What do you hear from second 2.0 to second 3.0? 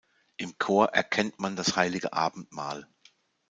Abendmahl.